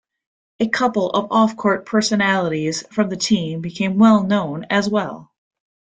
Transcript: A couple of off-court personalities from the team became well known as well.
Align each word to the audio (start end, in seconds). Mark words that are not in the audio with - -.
A 0.59 0.67
couple 0.67 1.11
of 1.11 1.27
off-court 1.31 1.85
personalities 1.85 2.83
from 2.89 3.09
the 3.09 3.15
team 3.17 3.61
became 3.61 3.99
well 3.99 4.23
known 4.23 4.65
as 4.71 4.89
well. 4.89 5.31